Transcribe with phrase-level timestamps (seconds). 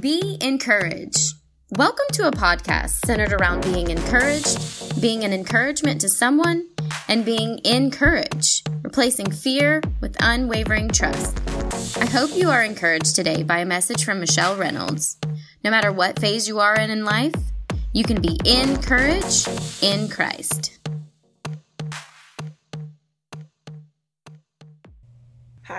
[0.00, 1.34] Be encouraged.
[1.70, 6.66] Welcome to a podcast centered around being encouraged, being an encouragement to someone,
[7.08, 11.38] and being encouraged, replacing fear with unwavering trust.
[11.98, 15.18] I hope you are encouraged today by a message from Michelle Reynolds.
[15.64, 17.34] No matter what phase you are in in life,
[17.92, 19.48] you can be encouraged
[19.82, 20.77] in Christ.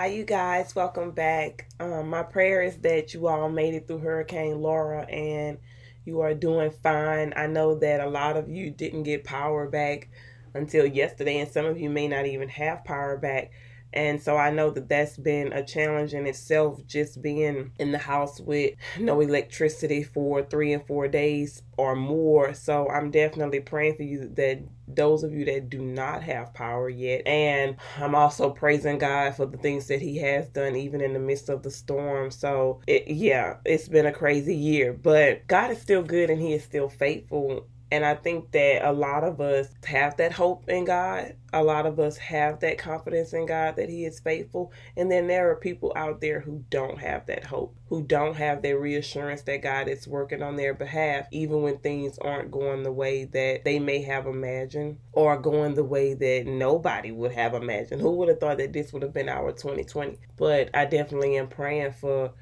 [0.00, 0.74] Hi, you guys.
[0.74, 1.68] Welcome back.
[1.78, 5.58] Um, my prayer is that you all made it through Hurricane Laura and
[6.06, 7.34] you are doing fine.
[7.36, 10.08] I know that a lot of you didn't get power back
[10.54, 13.50] until yesterday, and some of you may not even have power back.
[13.92, 17.98] And so I know that that's been a challenge in itself, just being in the
[17.98, 22.54] house with no electricity for three and four days or more.
[22.54, 26.88] So I'm definitely praying for you that those of you that do not have power
[26.88, 27.26] yet.
[27.26, 31.18] And I'm also praising God for the things that He has done, even in the
[31.20, 32.30] midst of the storm.
[32.30, 36.52] So, it, yeah, it's been a crazy year, but God is still good and He
[36.54, 37.66] is still faithful.
[37.92, 41.34] And I think that a lot of us have that hope in God.
[41.52, 44.72] A lot of us have that confidence in God that He is faithful.
[44.96, 48.62] And then there are people out there who don't have that hope, who don't have
[48.62, 52.92] that reassurance that God is working on their behalf, even when things aren't going the
[52.92, 58.00] way that they may have imagined or going the way that nobody would have imagined.
[58.00, 60.18] Who would have thought that this would have been our 2020?
[60.36, 62.32] But I definitely am praying for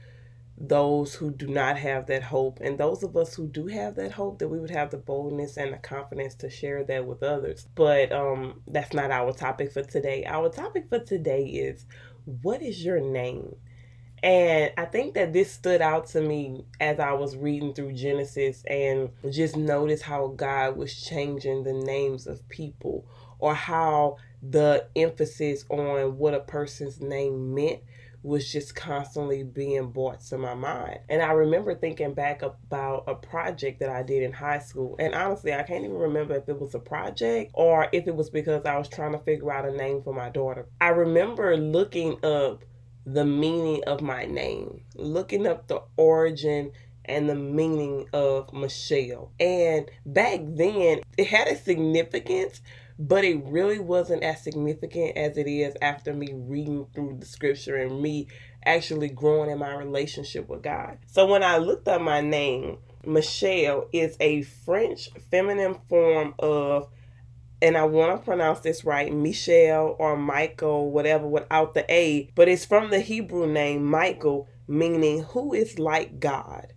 [0.60, 4.10] those who do not have that hope and those of us who do have that
[4.10, 7.68] hope that we would have the boldness and the confidence to share that with others.
[7.76, 10.24] But um that's not our topic for today.
[10.26, 11.86] Our topic for today is
[12.24, 13.54] what is your name?
[14.20, 18.64] And I think that this stood out to me as I was reading through Genesis
[18.64, 23.06] and just noticed how God was changing the names of people
[23.38, 27.80] or how the emphasis on what a person's name meant
[28.22, 30.98] was just constantly being brought to my mind.
[31.08, 34.96] And I remember thinking back about a project that I did in high school.
[34.98, 38.30] And honestly, I can't even remember if it was a project or if it was
[38.30, 40.66] because I was trying to figure out a name for my daughter.
[40.80, 42.64] I remember looking up
[43.06, 46.72] the meaning of my name, looking up the origin
[47.08, 49.32] and the meaning of Michelle.
[49.40, 52.60] And back then, it had a significance,
[52.98, 57.76] but it really wasn't as significant as it is after me reading through the scripture
[57.76, 58.26] and me
[58.64, 60.98] actually growing in my relationship with God.
[61.06, 66.88] So when I looked up my name, Michelle is a French feminine form of
[67.60, 72.48] and I want to pronounce this right, Michelle or Michael, whatever, without the A, but
[72.48, 76.72] it's from the Hebrew name Michael, meaning who is like God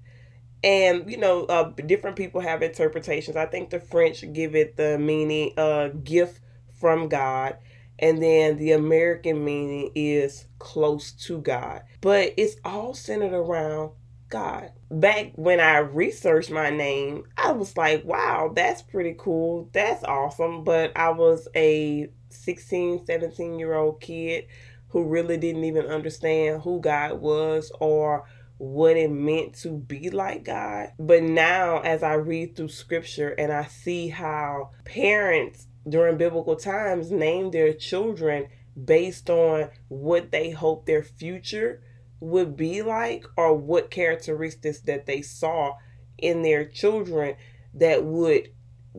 [0.64, 3.36] and you know uh, different people have interpretations.
[3.38, 6.40] I think the french give it the meaning uh gift
[6.80, 7.58] from god
[8.00, 11.84] and then the american meaning is close to god.
[12.02, 13.92] But it's all centered around
[14.30, 14.72] god.
[14.90, 19.70] Back when i researched my name i was like wow that's pretty cool.
[19.74, 20.64] That's awesome.
[20.64, 24.46] But i was a 16 17 year old kid
[24.90, 28.26] who really didn't even understand who god was or
[28.62, 30.90] what it meant to be like God.
[31.00, 37.10] But now, as I read through scripture and I see how parents during biblical times
[37.10, 38.50] named their children
[38.86, 41.82] based on what they hope their future
[42.20, 45.74] would be like or what characteristics that they saw
[46.20, 47.38] in their children
[47.74, 48.50] that would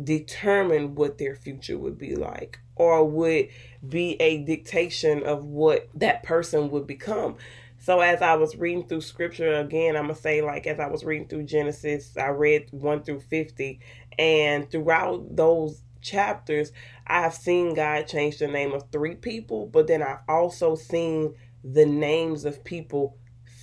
[0.02, 3.46] determine what their future would be like or would
[3.88, 7.36] be a dictation of what that person would become.
[7.82, 11.02] So as I was reading through scripture again, I'm gonna say like as I was
[11.02, 13.80] reading through Genesis, I read one through fifty,
[14.16, 16.70] and throughout those chapters,
[17.08, 21.34] I've seen God change the name of three people, but then I've also seen
[21.64, 23.18] the names of people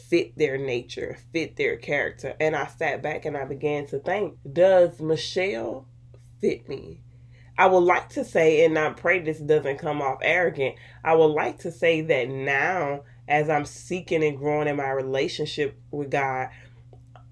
[0.09, 2.35] fit their nature, fit their character.
[2.41, 5.88] And I sat back and I began to think, does Michelle
[6.41, 7.00] fit me?
[7.58, 10.75] I would like to say, and I pray this doesn't come off arrogant,
[11.06, 15.79] I would like to say that now as I'm seeking and growing in my relationship
[15.91, 16.49] with God,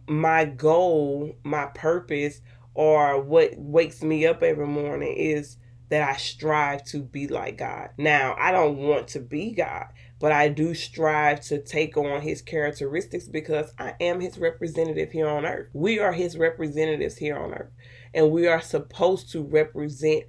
[0.08, 2.40] my goal, my purpose,
[2.76, 5.58] or what wakes me up every morning is
[5.90, 7.90] that I strive to be like God.
[7.98, 9.88] Now, I don't want to be God,
[10.20, 15.28] but I do strive to take on his characteristics because I am his representative here
[15.28, 15.70] on earth.
[15.74, 17.72] We are his representatives here on earth,
[18.14, 20.26] and we are supposed to represent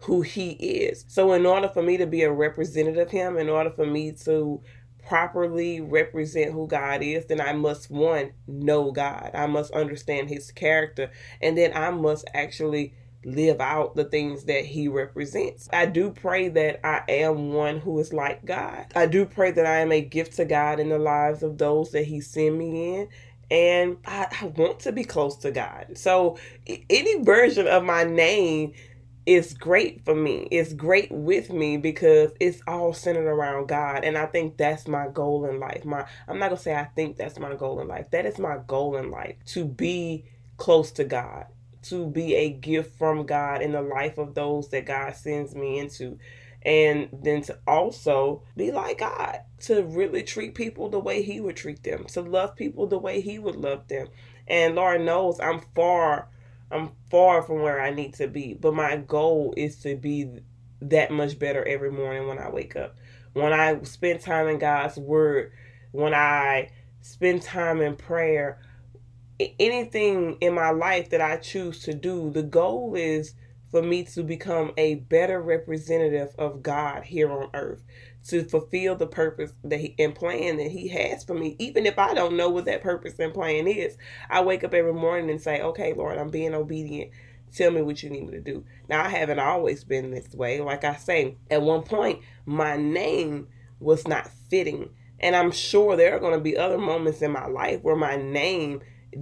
[0.00, 1.04] who he is.
[1.08, 4.12] So, in order for me to be a representative of him, in order for me
[4.24, 4.62] to
[5.06, 9.30] properly represent who God is, then I must one know God.
[9.34, 11.10] I must understand his character
[11.40, 12.94] and then I must actually
[13.24, 15.68] live out the things that he represents.
[15.72, 18.86] I do pray that I am one who is like God.
[18.94, 21.90] I do pray that I am a gift to God in the lives of those
[21.92, 23.08] that he send me in
[23.50, 25.96] and I, I, want to be close to God.
[25.96, 26.38] So
[26.90, 28.72] any version of my name
[29.26, 30.46] is great for me.
[30.52, 34.04] It's great with me because it's all centered around God.
[34.04, 35.84] And I think that's my goal in life.
[35.84, 38.10] My I'm not gonna say I think that's my goal in life.
[38.12, 40.24] That is my goal in life to be
[40.56, 41.46] close to God,
[41.82, 45.80] to be a gift from God in the life of those that God sends me
[45.80, 46.18] into.
[46.62, 51.56] And then to also be like God, to really treat people the way He would
[51.56, 54.08] treat them, to love people the way He would love them.
[54.48, 56.28] And Lord knows I'm far
[56.70, 60.40] I'm far from where I need to be, but my goal is to be
[60.80, 62.96] that much better every morning when I wake up.
[63.32, 65.52] When I spend time in God's word,
[65.92, 66.70] when I
[67.02, 68.60] spend time in prayer,
[69.60, 73.34] anything in my life that I choose to do, the goal is
[73.70, 77.82] for me to become a better representative of God here on earth
[78.28, 81.56] to fulfill the purpose that he, and plan that he has for me.
[81.58, 83.96] Even if I don't know what that purpose and plan is,
[84.28, 87.10] I wake up every morning and say, "Okay, Lord, I'm being obedient.
[87.54, 90.60] Tell me what you need me to do." Now, I haven't always been this way.
[90.60, 94.90] Like I say, at one point, my name was not fitting,
[95.20, 98.16] and I'm sure there are going to be other moments in my life where my
[98.16, 98.80] name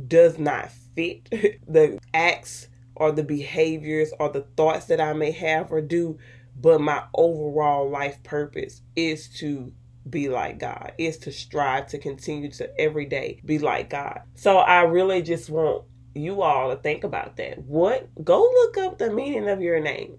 [0.09, 1.29] does not fit
[1.69, 6.19] the acts or the behaviors or the thoughts that I may have or do
[6.57, 9.73] but my overall life purpose is to
[10.09, 14.21] be like God, is to strive to continue to every day be like God.
[14.35, 15.85] So I really just want
[16.15, 17.59] you all to think about that.
[17.59, 18.09] What?
[18.25, 20.19] Go look up the meaning of your name.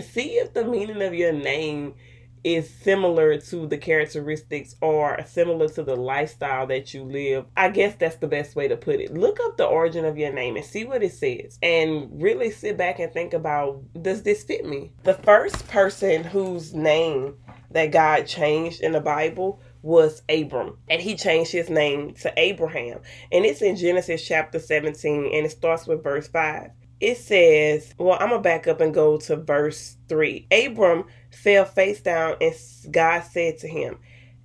[0.00, 1.94] See if the meaning of your name
[2.44, 7.46] is similar to the characteristics or similar to the lifestyle that you live.
[7.56, 9.12] I guess that's the best way to put it.
[9.12, 12.76] Look up the origin of your name and see what it says and really sit
[12.76, 14.92] back and think about does this fit me?
[15.02, 17.36] The first person whose name
[17.70, 23.00] that God changed in the Bible was Abram, and he changed his name to Abraham.
[23.32, 26.70] And it's in Genesis chapter 17, and it starts with verse 5
[27.00, 30.46] it says, well, I'm going to back up and go to verse 3.
[30.50, 32.54] Abram fell face down, and
[32.90, 33.98] God said to him,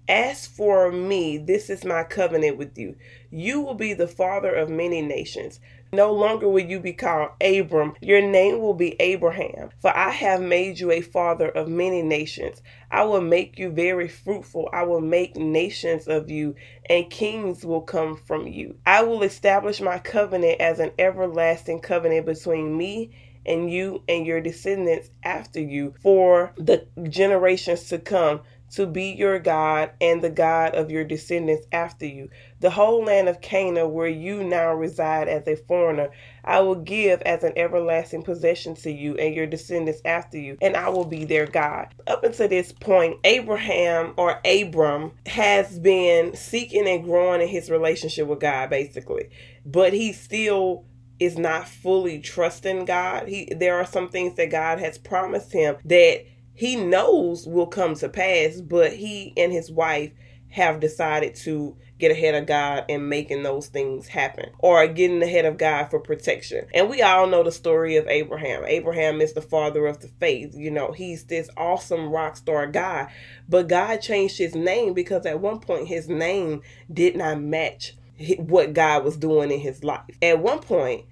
[0.07, 2.95] As for me, this is my covenant with you.
[3.29, 5.59] You will be the father of many nations.
[5.93, 9.69] No longer will you be called Abram, your name will be Abraham.
[9.79, 12.61] For I have made you a father of many nations.
[12.91, 14.67] I will make you very fruitful.
[14.73, 16.55] I will make nations of you,
[16.89, 18.75] and kings will come from you.
[18.85, 23.11] I will establish my covenant as an everlasting covenant between me
[23.45, 29.39] and you and your descendants after you for the generations to come to be your
[29.39, 32.29] God and the God of your descendants after you.
[32.59, 36.09] The whole land of Canaan, where you now reside as a foreigner,
[36.43, 40.75] I will give as an everlasting possession to you and your descendants after you, and
[40.75, 41.93] I will be their God.
[42.07, 48.27] Up until this point, Abraham or Abram has been seeking and growing in his relationship
[48.27, 49.29] with God, basically,
[49.65, 50.85] but he still
[51.19, 53.27] is not fully trusting God.
[53.27, 57.95] He there are some things that God has promised him that he knows will come
[57.95, 60.11] to pass, but he and his wife
[60.49, 65.45] have decided to get ahead of God and making those things happen or getting ahead
[65.45, 66.65] of God for protection.
[66.73, 68.63] And we all know the story of Abraham.
[68.65, 70.53] Abraham is the father of the faith.
[70.55, 73.13] You know, he's this awesome rock star guy,
[73.49, 77.95] but God changed his name because at one point his name did not match
[78.37, 80.03] what God was doing in his life.
[80.21, 81.05] At one point,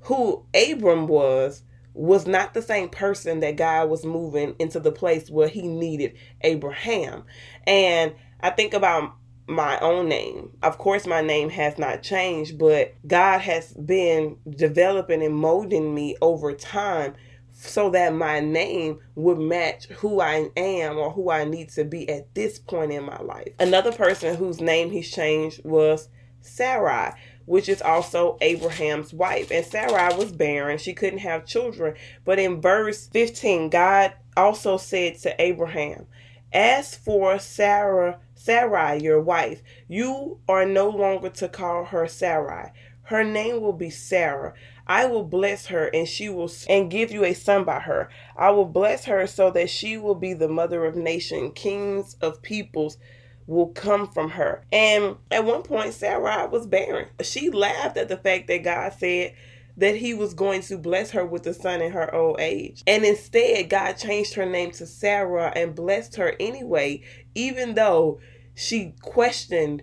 [0.00, 1.62] who Abram was
[1.92, 6.14] was not the same person that God was moving into the place where he needed
[6.42, 7.24] Abraham.
[7.66, 9.14] And I think about
[9.48, 10.50] my own name.
[10.62, 16.16] Of course, my name has not changed, but God has been developing and molding me
[16.20, 17.14] over time
[17.52, 22.08] so that my name would match who I am or who I need to be
[22.10, 23.48] at this point in my life.
[23.58, 26.08] Another person whose name he's changed was
[26.46, 27.12] Sarai
[27.46, 29.50] which is also Abraham's wife.
[29.50, 31.94] And Sarai was barren, she couldn't have children.
[32.24, 36.06] But in verse 15, God also said to Abraham,
[36.52, 42.72] As for Sarah, Sarai, your wife, you are no longer to call her Sarai.
[43.04, 44.52] Her name will be Sarah.
[44.88, 48.08] I will bless her and she will and give you a son by her.
[48.36, 52.42] I will bless her so that she will be the mother of nations, kings of
[52.42, 52.98] peoples
[53.46, 54.64] will come from her.
[54.72, 57.08] And at one point, Sarah was barren.
[57.22, 59.34] She laughed at the fact that God said
[59.76, 62.82] that he was going to bless her with a son in her old age.
[62.86, 67.02] And instead, God changed her name to Sarah and blessed her anyway,
[67.34, 68.18] even though
[68.54, 69.82] she questioned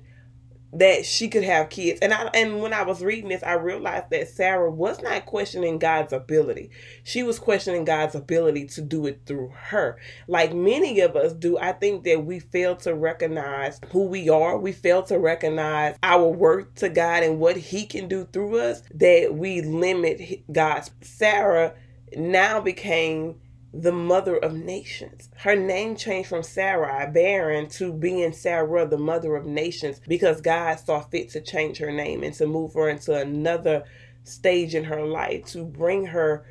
[0.74, 2.00] that she could have kids.
[2.01, 5.77] And I and when I was reading this, I realized that Sarah was not questioning
[5.77, 6.72] God's ability.
[7.03, 9.98] She was questioning God's ability to do it through her.
[10.27, 14.58] Like many of us do, I think that we fail to recognize who we are.
[14.58, 18.82] We fail to recognize our worth to God and what he can do through us
[18.96, 21.74] that we limit God's Sarah
[22.15, 23.36] now became
[23.74, 25.30] the mother of nations.
[25.38, 30.80] Her name changed from Sarai, barren, to being Sarah, the mother of nations, because God
[30.80, 33.84] saw fit to change her name and to move her into another
[34.24, 36.46] stage in her life, to bring her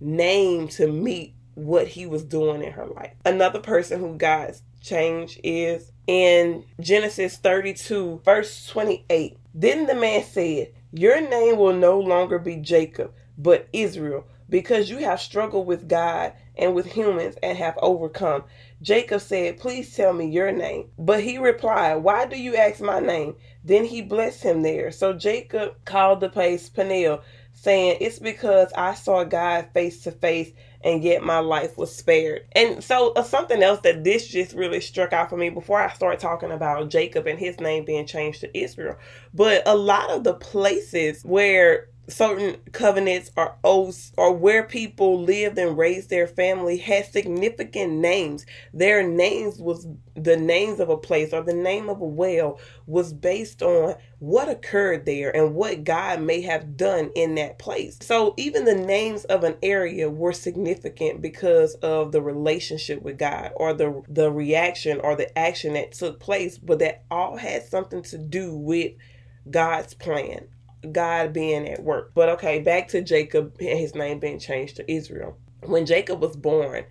[0.00, 3.12] name to meet what he was doing in her life.
[3.24, 9.36] Another person who God changed is in Genesis 32, verse 28.
[9.52, 14.98] Then the man said, Your name will no longer be Jacob, but Israel because you
[14.98, 18.44] have struggled with God and with humans and have overcome.
[18.82, 20.90] Jacob said, Please tell me your name.
[20.98, 23.36] But he replied, Why do you ask my name?
[23.64, 24.90] Then he blessed him there.
[24.90, 27.22] So Jacob called the place Peniel,
[27.52, 32.42] saying, It's because I saw God face to face and yet my life was spared.
[32.52, 35.92] And so uh, something else that this just really struck out for me before I
[35.92, 38.96] start talking about Jacob and his name being changed to Israel.
[39.34, 45.58] But a lot of the places where certain covenants or oaths or where people lived
[45.58, 48.46] and raised their family had significant names.
[48.72, 53.12] Their names was the names of a place or the name of a well was
[53.12, 57.98] based on what occurred there and what God may have done in that place.
[58.00, 63.52] So even the names of an area were significant because of the relationship with God
[63.54, 68.02] or the the reaction or the action that took place, but that all had something
[68.04, 68.92] to do with
[69.50, 70.48] God's plan
[70.92, 72.12] God being at work.
[72.14, 75.36] But okay, back to Jacob and his name being changed to Israel.
[75.62, 76.84] When Jacob was born,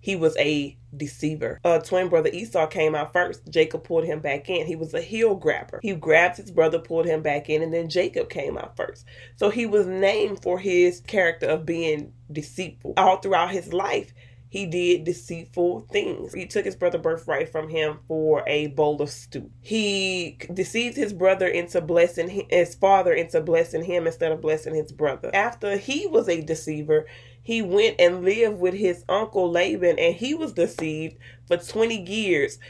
[0.00, 1.58] he was a deceiver.
[1.64, 3.48] Uh, twin brother Esau came out first.
[3.48, 4.66] Jacob pulled him back in.
[4.66, 5.80] He was a heel grabber.
[5.82, 9.06] He grabbed his brother, pulled him back in, and then Jacob came out first.
[9.36, 12.94] So he was named for his character of being deceitful.
[12.98, 14.12] All throughout his life,
[14.54, 16.32] he did deceitful things.
[16.32, 19.50] He took his brother birthright from him for a bowl of stew.
[19.60, 24.92] He deceived his brother into blessing his father into blessing him instead of blessing his
[24.92, 25.32] brother.
[25.34, 27.04] After he was a deceiver,
[27.42, 31.16] he went and lived with his uncle Laban and he was deceived
[31.48, 32.60] for 20 years.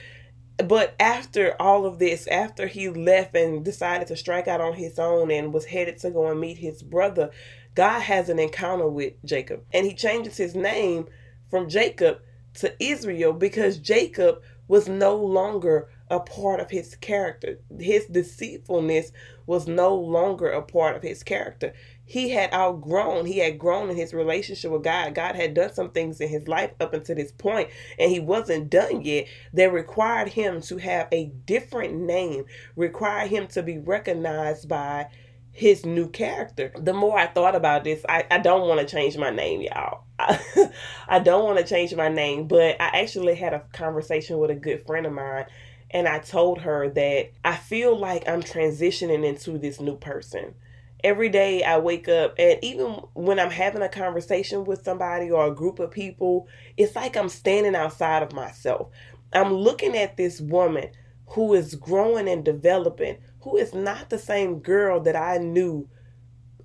[0.57, 4.99] But after all of this, after he left and decided to strike out on his
[4.99, 7.31] own and was headed to go and meet his brother,
[7.75, 11.09] God has an encounter with Jacob and he changes his name
[11.51, 12.21] from Jacob
[12.55, 17.59] to Israel because Jacob was no longer a part of his character.
[17.81, 19.13] His deceitfulness
[19.47, 21.73] was no longer a part of his character.
[22.05, 25.15] He had outgrown, he had grown in his relationship with God.
[25.15, 28.71] God had done some things in his life up until this point, and he wasn't
[28.71, 29.27] done yet.
[29.55, 32.45] That required him to have a different name,
[32.77, 35.09] required him to be recognized by
[35.55, 36.73] his new character.
[36.77, 40.03] The more I thought about this, I, I don't want to change my name, y'all.
[40.19, 40.39] I,
[41.09, 44.55] I don't want to change my name, but I actually had a conversation with a
[44.55, 45.47] good friend of mine
[45.95, 50.55] and I told her that I feel like I'm transitioning into this new person.
[51.05, 55.47] Every day I wake up, and even when I'm having a conversation with somebody or
[55.47, 58.89] a group of people, it's like I'm standing outside of myself.
[59.33, 60.91] I'm looking at this woman
[61.29, 65.89] who is growing and developing, who is not the same girl that I knew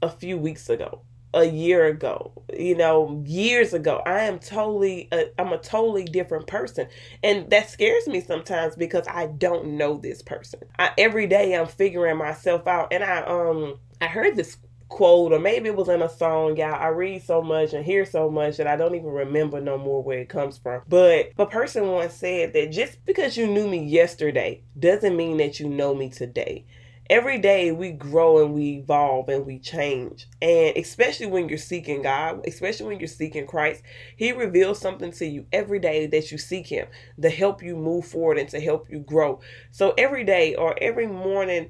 [0.02, 1.02] a few weeks ago,
[1.34, 4.02] a year ago, you know, years ago.
[4.06, 6.88] I am totally, i am a totally different person.
[7.22, 10.62] And that scares me sometimes because I don't know this person.
[10.80, 12.94] I, every day I'm figuring myself out.
[12.94, 14.58] And I, um, I heard this
[14.90, 16.74] quote or maybe it was in a song y'all.
[16.74, 20.04] I read so much and hear so much that i don't even remember no more
[20.04, 20.82] where it comes from.
[20.90, 25.60] But a person once said that just because you knew me yesterday doesn't mean that
[25.60, 26.66] you know me today.
[27.10, 30.28] Every day we grow and we evolve and we change.
[30.44, 33.84] And especially when you're seeking god especially when you're seeking christ
[34.18, 36.88] he reveals something to you every day that you seek him
[37.22, 39.40] to help you move forward and to help you grow.
[39.72, 41.70] So every day or every morning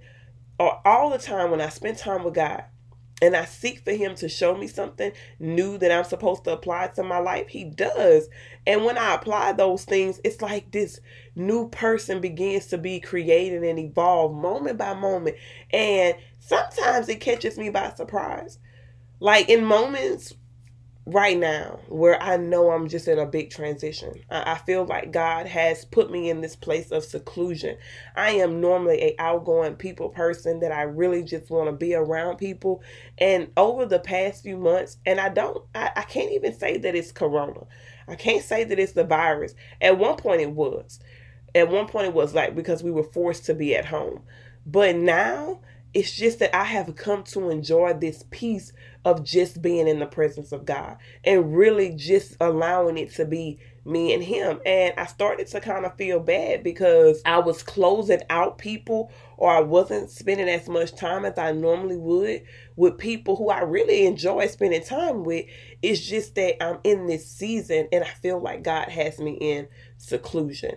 [0.57, 2.63] or all the time when i spend time with god
[3.21, 6.87] and I seek for him to show me something new that I'm supposed to apply
[6.95, 8.29] to my life, he does.
[8.65, 10.99] And when I apply those things, it's like this
[11.35, 15.35] new person begins to be created and evolve moment by moment.
[15.71, 18.57] And sometimes it catches me by surprise.
[19.19, 20.33] Like in moments
[21.11, 24.13] right now where I know I'm just in a big transition.
[24.29, 27.77] I, feel like God has put me in this place of seclusion.
[28.15, 32.37] I am normally a outgoing people person that I really just want to be around
[32.37, 32.83] people.
[33.17, 36.95] And over the past few months, and I don't I, I can't even say that
[36.95, 37.65] it's corona.
[38.07, 39.55] I can't say that it's the virus.
[39.81, 40.99] At one point it was.
[41.55, 44.21] At one point it was like because we were forced to be at home.
[44.65, 45.61] But now
[45.93, 48.71] it's just that I have come to enjoy this peace
[49.05, 53.59] of just being in the presence of God and really just allowing it to be
[53.85, 54.59] me and him.
[54.65, 59.51] And I started to kind of feel bad because I was closing out people or
[59.51, 62.43] I wasn't spending as much time as I normally would
[62.75, 65.45] with people who I really enjoy spending time with.
[65.81, 69.67] It's just that I'm in this season and I feel like God has me in
[69.97, 70.75] seclusion.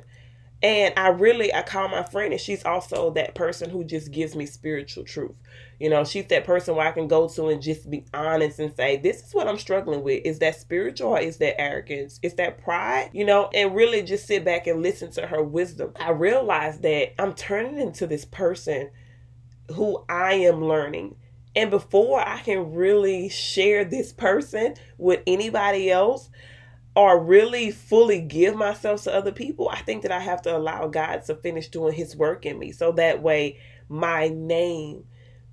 [0.62, 4.37] And I really, I call my friend, and she's also that person who just gives
[4.37, 5.35] me spiritual truth.
[5.81, 8.73] You know, she's that person where I can go to and just be honest and
[8.76, 10.23] say, this is what I'm struggling with.
[10.25, 12.21] Is that spiritual or is that arrogance?
[12.23, 13.11] Is that pride?
[13.12, 15.92] You know, and really just sit back and listen to her wisdom.
[15.99, 18.90] I realized that I'm turning into this person
[19.73, 21.16] who I am learning.
[21.57, 26.31] And before I can really share this person with anybody else,
[26.94, 30.88] or really fully give myself to other people, I think that I have to allow
[30.88, 32.72] God to finish doing his work in me.
[32.72, 33.58] So that way
[33.88, 35.04] my name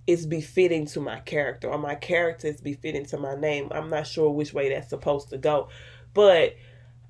[0.06, 3.70] is befitting to my character or my character is befitting to my name.
[3.72, 5.70] I'm not sure which way that's supposed to go.
[6.14, 6.56] But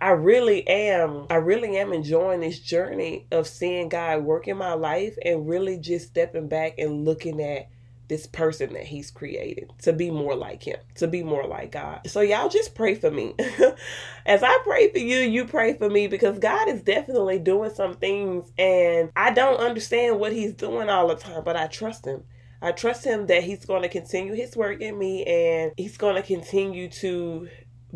[0.01, 4.73] I really am I really am enjoying this journey of seeing God work in my
[4.73, 7.67] life and really just stepping back and looking at
[8.09, 12.01] this person that he's created to be more like him, to be more like God.
[12.07, 13.35] So y'all just pray for me.
[14.25, 17.95] As I pray for you, you pray for me because God is definitely doing some
[17.95, 22.23] things and I don't understand what he's doing all the time, but I trust him.
[22.61, 26.15] I trust him that he's going to continue his work in me and he's going
[26.15, 27.47] to continue to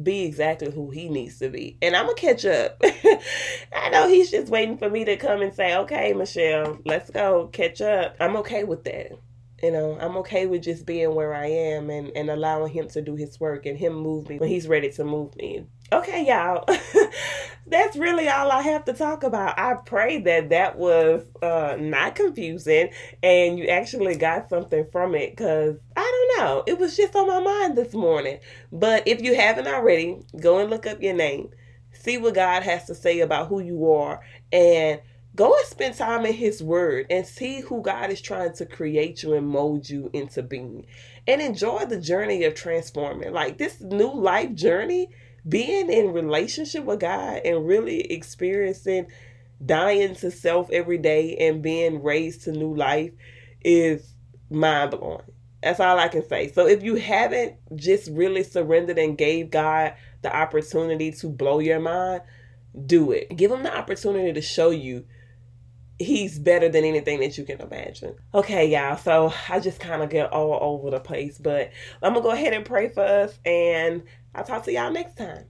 [0.01, 1.77] be exactly who he needs to be.
[1.82, 2.79] And I'm going to catch up.
[3.75, 7.48] I know he's just waiting for me to come and say, okay, Michelle, let's go
[7.48, 8.15] catch up.
[8.20, 9.12] I'm okay with that
[9.63, 13.01] you know i'm okay with just being where i am and and allowing him to
[13.01, 15.65] do his work and him move me when he's ready to move me.
[15.91, 16.65] Okay y'all.
[17.67, 19.58] That's really all i have to talk about.
[19.58, 22.89] I pray that that was uh not confusing
[23.24, 26.63] and you actually got something from it because i don't know.
[26.67, 28.39] It was just on my mind this morning.
[28.72, 31.50] But if you haven't already go and look up your name.
[31.93, 34.20] See what god has to say about who you are
[34.51, 35.00] and
[35.35, 39.23] Go and spend time in His Word and see who God is trying to create
[39.23, 40.85] you and mold you into being.
[41.25, 43.33] And enjoy the journey of transforming.
[43.33, 45.09] Like this new life journey,
[45.48, 49.07] being in relationship with God and really experiencing
[49.65, 53.11] dying to self every day and being raised to new life
[53.63, 54.13] is
[54.50, 55.22] mind blowing.
[55.63, 56.51] That's all I can say.
[56.51, 61.79] So if you haven't just really surrendered and gave God the opportunity to blow your
[61.79, 62.22] mind,
[62.85, 63.35] do it.
[63.35, 65.05] Give him the opportunity to show you
[66.00, 68.16] he's better than anything that you can imagine.
[68.34, 68.98] Okay, y'all.
[68.98, 72.53] So I just kind of get all over the place, but I'm gonna go ahead
[72.53, 74.03] and pray for us, and
[74.34, 75.46] I'll talk to y'all next time.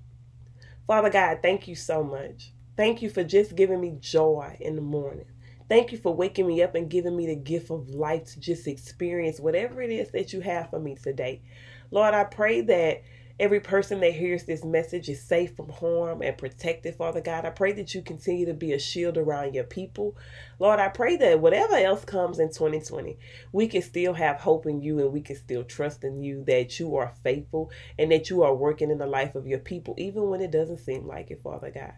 [0.87, 2.51] Father God, thank you so much.
[2.75, 5.25] Thank you for just giving me joy in the morning.
[5.69, 8.67] Thank you for waking me up and giving me the gift of life to just
[8.67, 11.41] experience whatever it is that you have for me today.
[11.89, 13.01] Lord, I pray that
[13.39, 17.45] Every person that hears this message is safe from harm and protected, Father God.
[17.45, 20.15] I pray that you continue to be a shield around your people.
[20.59, 23.17] Lord, I pray that whatever else comes in 2020,
[23.51, 26.79] we can still have hope in you and we can still trust in you that
[26.79, 30.29] you are faithful and that you are working in the life of your people, even
[30.29, 31.93] when it doesn't seem like it, Father God.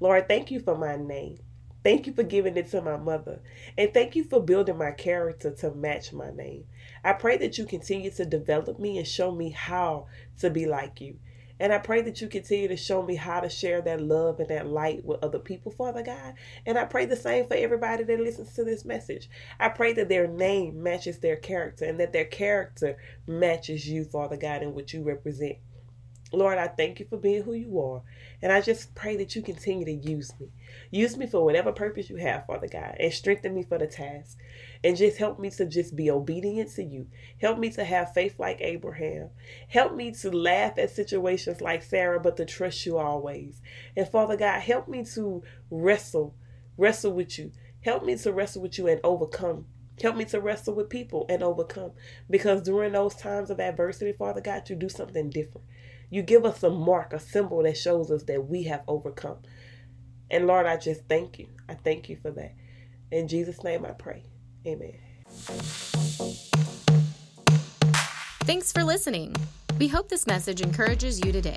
[0.00, 1.38] Lord, thank you for my name.
[1.82, 3.40] Thank you for giving it to my mother.
[3.78, 6.64] And thank you for building my character to match my name.
[7.04, 10.06] I pray that you continue to develop me and show me how
[10.38, 11.16] to be like you.
[11.60, 14.48] And I pray that you continue to show me how to share that love and
[14.48, 16.32] that light with other people, Father God.
[16.64, 19.28] And I pray the same for everybody that listens to this message.
[19.60, 24.38] I pray that their name matches their character and that their character matches you, Father
[24.38, 25.58] God, and what you represent.
[26.32, 28.02] Lord, I thank you for being who you are.
[28.40, 30.48] And I just pray that you continue to use me.
[30.90, 34.38] Use me for whatever purpose you have, Father God, and strengthen me for the task.
[34.84, 37.08] And just help me to just be obedient to you.
[37.40, 39.30] Help me to have faith like Abraham.
[39.68, 43.60] Help me to laugh at situations like Sarah, but to trust you always.
[43.96, 46.34] And Father God, help me to wrestle,
[46.76, 47.52] wrestle with you.
[47.82, 49.66] Help me to wrestle with you and overcome
[50.02, 51.92] Help me to wrestle with people and overcome.
[52.28, 55.66] Because during those times of adversity, Father God, you do something different.
[56.10, 59.38] You give us a mark, a symbol that shows us that we have overcome.
[60.30, 61.48] And Lord, I just thank you.
[61.68, 62.54] I thank you for that.
[63.10, 64.24] In Jesus' name I pray.
[64.66, 64.98] Amen.
[68.44, 69.34] Thanks for listening.
[69.78, 71.56] We hope this message encourages you today.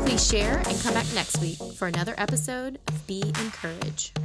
[0.00, 4.18] Please share and come back next week for another episode of Be Encouraged.